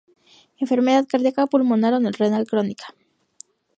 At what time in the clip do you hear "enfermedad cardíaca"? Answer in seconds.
0.63-1.51